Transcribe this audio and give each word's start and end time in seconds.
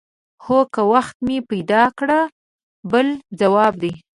هو 0.45 0.59
که 0.73 0.81
وخت 0.93 1.15
مې 1.27 1.37
پیدا 1.49 1.83
کړ 1.97 2.09
بل 2.91 3.07
ځواب 3.39 3.73
دی. 3.81 3.93